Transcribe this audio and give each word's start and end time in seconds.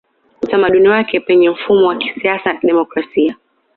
Utamaduni 0.43 0.87
wake 0.89 1.19
Penye 1.19 1.49
mfumo 1.49 1.87
wa 1.87 1.95
kisiasa 1.95 2.49
ya 2.49 2.59
demokrasia 2.63 3.35